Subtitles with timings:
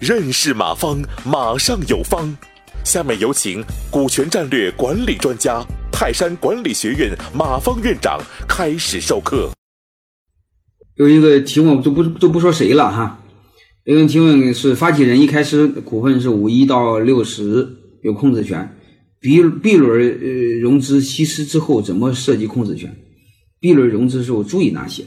[0.00, 2.36] 认识马方，马上有方。
[2.84, 9.50] 下面有请股权战略管理专家、泰山管理学院马方院长开始授课。
[10.96, 13.22] 有一个提问，就不就不说谁了哈。
[13.84, 17.68] 有人提问是：发起人一开始股份是五一到六十，
[18.02, 18.76] 有控制权。
[19.20, 22.92] B B 轮呃融资稀释之后，怎么设计控制权
[23.60, 25.04] ？B 轮融资时候注意哪些？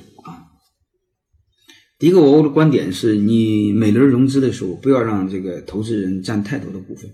[1.98, 7.10] 第一个，我的观点是你每轮融资的时候，不要让这个投资人占太多的股份，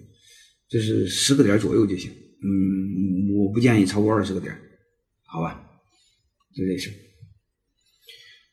[0.68, 2.10] 就是十个点左右就行。
[2.44, 4.58] 嗯，我不建议超过二十个点，
[5.26, 5.64] 好吧？
[6.56, 6.92] 就这事。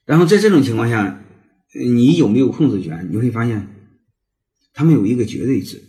[0.05, 1.25] 然后在这种情况下，
[1.75, 3.09] 你有没有控制权？
[3.11, 3.67] 你会发现，
[4.75, 5.83] 他们有一个绝对值。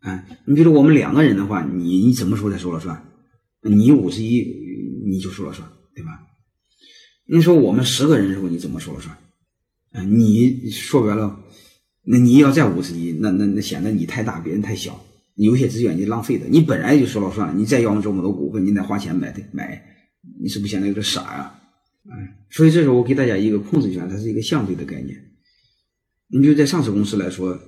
[0.00, 3.04] 啊，你比如我们两个人的话，你你怎么说才说了算？
[3.62, 4.44] 你五十一，
[5.06, 6.20] 你就说了算，对吧？
[7.26, 9.16] 你说我们十个人的时候，你怎么说了算？
[10.04, 11.38] 你说白了，
[12.04, 14.98] 那你要再五十一，那那那显得你太大，别人太小，
[15.34, 19.82] 你有些资源你浪费的，你本来就说了算，你再要这么多股份，你得花钱买的买，
[20.40, 21.54] 你是不是显得有点傻呀？
[22.08, 22.14] 啊，
[22.50, 25.16] 所以这时候我给大家一个控制权，它是一个相对的概念。
[26.30, 27.58] 你比如在上市公司来说，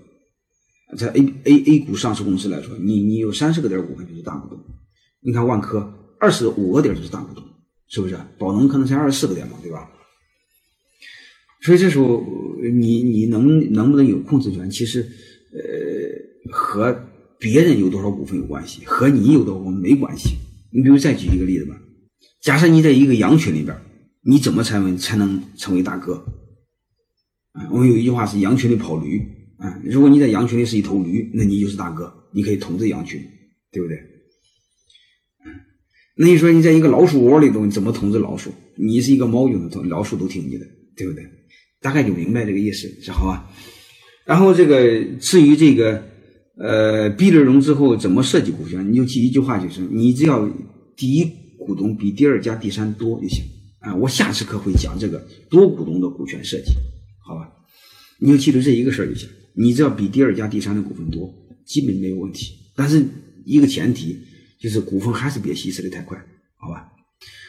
[0.96, 4.58] 在 A A A 股上市公司来说，你你有三十个点股份就是大股东，
[5.20, 7.44] 你看万科二十五个点就是大股东，
[7.88, 8.18] 是不是？
[8.38, 9.88] 宝能可能才二十四个点嘛，对吧？
[11.62, 12.24] 所以这时候，
[12.72, 14.70] 你你能能不能有控制权？
[14.70, 15.00] 其实，
[15.52, 17.08] 呃，和
[17.38, 20.36] 别人有多少股份有关系，和你有多少股份没关系。
[20.72, 21.80] 你比如再举一个例子吧，
[22.40, 23.76] 假设你在一个羊群里边，
[24.22, 26.14] 你怎么才能才能成为大哥？
[27.52, 29.20] 啊，我们有一句话是“羊群里跑驴”。
[29.58, 33.20] 啊，如果你在羊群里是一头驴，那你就是大哥，你可以统治羊群，
[33.70, 33.98] 对不对？
[36.16, 38.50] 那你说你在一个老鼠窝里头，你怎么统治老鼠？
[38.76, 41.24] 你是一个猫就能统，老鼠都听你的，对不对？
[41.80, 43.50] 大概就明白这个意思，是好吧？
[44.26, 46.04] 然后这个至于这个
[46.56, 50.48] 呃 B 轮融资后怎么设计股权，你就记一句话，就是你只要
[50.96, 51.24] 第一
[51.58, 53.42] 股东比第二加第三多就行
[53.80, 53.94] 啊。
[53.96, 56.70] 我下次课会讲这个多股东的股权设计，
[57.26, 57.50] 好吧？
[58.20, 61.32] 你就记住这一个事儿就行，你只要比第二加第三的股份多，
[61.64, 62.54] 基本没有问题。
[62.76, 63.04] 但是
[63.46, 64.16] 一个前提
[64.60, 66.16] 就是股份还是别稀释的太快，
[66.56, 66.86] 好吧？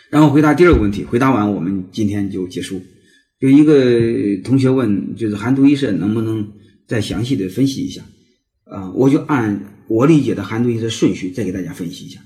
[0.10, 2.82] 然后回答第二个问题，回答完我们今天就结束。
[3.42, 6.54] 有一个同学问，就是寒毒一色能不能
[6.88, 8.04] 再详细的分析一下？
[8.66, 12.22] 啊，我就按我理解的寒毒一色顺序再给大家分析一下。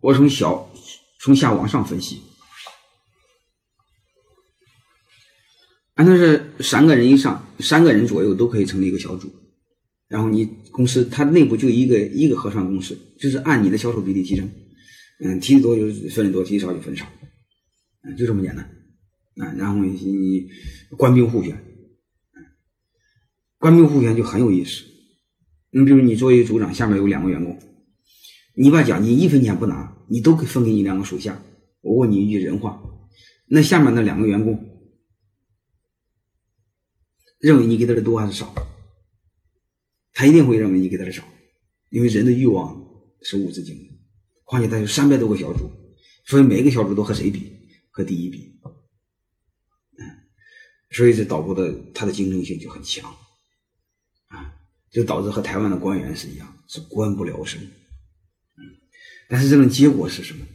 [0.00, 0.72] 我从小
[1.20, 2.20] 从下往上分析，
[5.94, 9.28] 按照是三个人以上，三个人左右都可以成立一个小组，
[10.06, 14.48] 然后你公司它内部就一个一个核算公式，就是按你的销售比例提成，
[15.24, 17.04] 嗯，提的多就分的多，提的少就分少。
[18.16, 18.64] 就这么简单，
[19.36, 20.48] 啊，然后你
[20.96, 21.62] 官兵互选，
[23.58, 24.84] 官兵互选就很有意思。
[25.70, 27.58] 你比如你作为组长，下面有两个员工，
[28.54, 31.40] 你把奖金一分钱不拿，你都给分给你两个属下。
[31.82, 32.82] 我问你一句人话，
[33.46, 34.66] 那下面那两个员工
[37.38, 38.52] 认为你给他的多还是少？
[40.12, 41.22] 他一定会认为你给他的少，
[41.90, 42.82] 因为人的欲望
[43.22, 43.84] 是无止境的，
[44.44, 45.70] 况且他有三百多个小组，
[46.24, 47.52] 所以每个小组都和谁比？
[47.90, 48.58] 和第一比，
[49.98, 50.06] 嗯，
[50.90, 53.10] 所以这导致的它的竞争性就很强，
[54.28, 54.54] 啊，
[54.90, 58.62] 就导致和台湾的官员是一样，是官不聊生，嗯，
[59.28, 60.46] 但是这种结果是什么？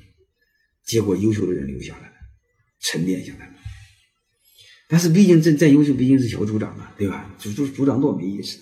[0.85, 2.15] 结果优秀的人留下来了，
[2.79, 3.53] 沉淀下来了。
[4.87, 7.35] 但是毕竟这再优秀，毕竟是小组长啊，对吧？
[7.39, 8.59] 组组组长多没意思，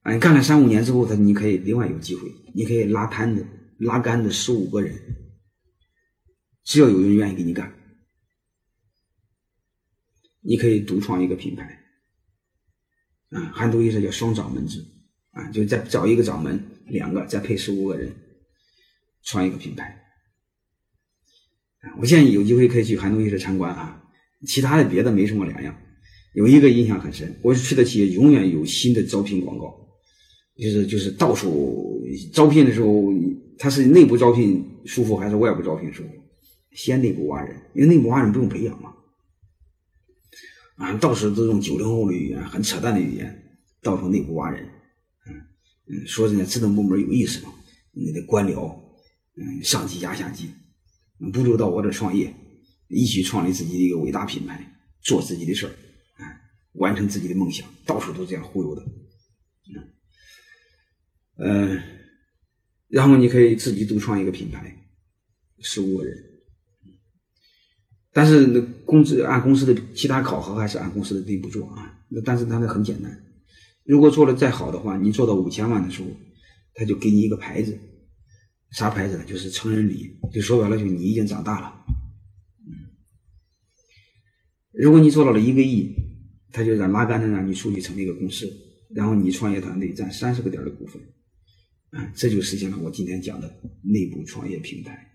[0.00, 3.46] 啊，你干了三五年之后，他你可以另外有机会，你可以拉摊子，
[3.78, 4.98] 拉杆子十五个人。
[6.64, 7.72] 只要有人愿意给你干，
[10.40, 11.82] 你可以独创一个品牌，
[13.30, 14.84] 啊，韩都衣舍叫双掌门制，
[15.32, 18.14] 啊，就再找一个掌门，两个再配十五个人，
[19.22, 19.96] 创一个品牌。
[21.80, 24.02] 啊，我建议有机会可以去韩都衣舍参观啊，
[24.46, 25.76] 其他的别的没什么两样。
[26.34, 29.88] 有一个印象很深，我去的企业永远有新的招聘广告，
[30.56, 33.12] 就是就是到处招聘的时候，
[33.58, 36.10] 他是内部招聘舒服还是外部招聘舒服？
[36.72, 38.94] 先内部挖人，因为内部挖人不用培养嘛。
[40.76, 44.66] 啊，到时都用九零后的语言，很扯淡的语言，到时候内部挖人。
[45.26, 45.34] 嗯
[45.86, 47.52] 嗯，说人家职能部门有意思嘛，
[47.92, 48.74] 你的官僚，
[49.36, 50.50] 嗯，上级压下级，
[51.32, 52.34] 不如到我这创业，
[52.88, 54.72] 一起创立自己的一个伟大品牌，
[55.02, 55.70] 做自己的事儿，
[56.22, 56.24] 啊，
[56.72, 58.82] 完成自己的梦想，到处都这样忽悠的。
[61.36, 61.82] 嗯，呃，
[62.88, 64.74] 然后你可以自己独创一个品牌，
[65.58, 66.16] 十五个人。
[68.12, 71.96] 但是那工资按公司的其他考核还是按公司的内部做啊。
[72.08, 73.22] 那但是它那很简单，
[73.84, 76.08] 如果做的再好的话，你做到五千万的时候，
[76.74, 77.78] 他就给你一个牌子，
[78.72, 79.24] 啥牌子呢？
[79.24, 81.84] 就是成人礼，就说白了，就你已经长大了。
[82.66, 82.90] 嗯，
[84.72, 85.94] 如果你做到了一个亿，
[86.50, 88.52] 他就让拉杆子让你出去成立一个公司，
[88.92, 91.00] 然后你创业团队占三十个点的股份，
[91.90, 93.48] 啊，这就实现了我今天讲的
[93.82, 95.09] 内部创业平台。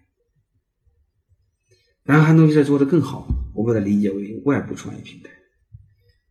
[2.05, 5.29] 然后还能再做的更好，我把它理解为外部创业平台。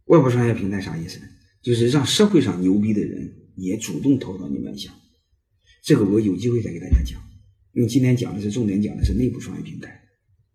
[0.07, 1.27] 外部创业平台啥意思呢？
[1.63, 4.93] 就是让社会上牛逼的人也主动投到你门下。
[5.83, 7.21] 这个我有机会再给大家讲，
[7.73, 10.01] 因为今天讲的是重点讲的是内部创业平台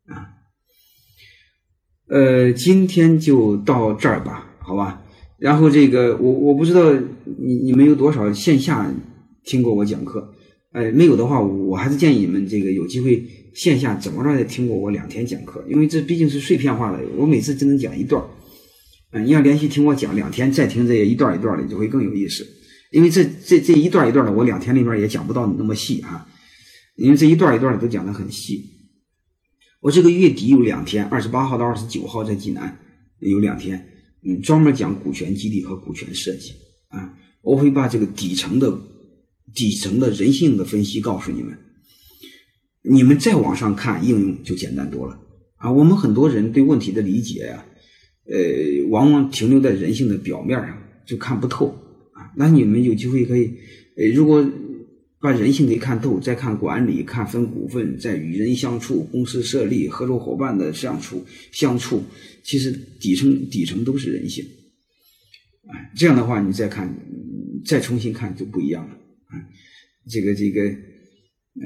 [0.06, 0.30] 啊。
[2.08, 5.04] 呃，今天就到这儿吧，好吧。
[5.38, 8.94] 然后这个我我不知道你你们有多少线下
[9.44, 10.34] 听过我讲课，
[10.72, 13.26] 呃，没有的话，我还是建议你们这个有机会
[13.56, 18.28] 线下怎么着也听过我两天讲课，因为这毕竟是碎片化的，我每次只能讲一段儿
[19.12, 22.46] 嗯，你要连续听我讲两天，再听这一段一段的，就会更有意思。
[22.92, 26.28] 因为这这这一段一段的，我两天里面也讲不到你那么细啊。
[26.96, 28.64] 因为这一段一段的都讲的很细。
[29.80, 32.78] 我这个月底有两天，二十八号到二十九号在济南
[33.20, 33.84] 有两天，
[34.24, 36.52] 嗯，专门讲股权激励和股权设计
[36.90, 37.14] 啊。
[37.42, 38.70] 我会把这个底层的
[39.54, 41.58] 底层的人性的分析告诉你们，
[42.82, 45.20] 你们再往上看应用就简单多了
[45.58, 45.72] 啊。
[45.72, 47.66] 我们很多人对问题的理解呀。
[48.32, 51.70] 呃，往往停留在人性的表面上，就看不透
[52.14, 52.30] 啊。
[52.38, 53.52] 那你们有机会可以，
[53.98, 54.48] 呃，如果
[55.20, 62.04] 把人性给看透，再看管理，看分股份，再与人相处，公司设立，合作伙伴的相处相处，
[62.44, 64.46] 其实底层底层都是人性。
[65.66, 66.96] 啊，这样的话，你再看，
[67.66, 68.96] 再重新看就不一样了。
[70.10, 70.62] 这个这个，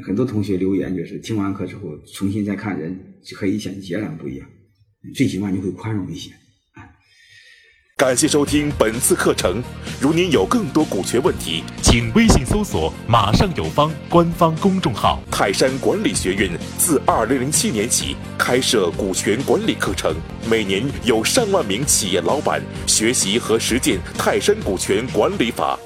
[0.05, 4.47] 很多同学留言就是听完课之后重新再看人，就和以前截然不一样，
[5.15, 6.31] 最起码你会宽容一些。
[7.95, 9.63] 感谢收听本次课程。
[10.01, 15.23] 如您有更多股权问题，请微信搜索“马上有方”官方公众号。
[15.31, 20.13] 泰山管理学院自二零零七年起开设股权管理课程，
[20.49, 25.79] 每年有上万名企业老板学习和实践泰山股权管理法。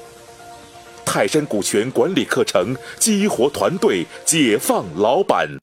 [1.10, 5.58] 泰山股权管理课程激活团队，解放老板。